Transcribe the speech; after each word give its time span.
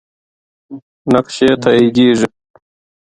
نقش 1.13 1.35
یې 1.45 1.51
تاییدیږي. 1.63 2.27